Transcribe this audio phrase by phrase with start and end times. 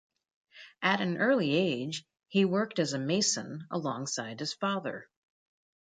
[0.81, 5.07] At an early age, he worked as a mason alongside his father.